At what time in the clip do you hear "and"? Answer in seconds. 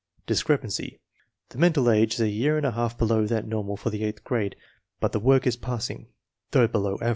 2.57-2.65